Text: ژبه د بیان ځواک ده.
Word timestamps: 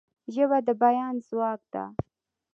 ژبه 0.33 0.57
د 0.67 0.69
بیان 0.81 1.15
ځواک 1.27 1.61
ده. 1.73 1.83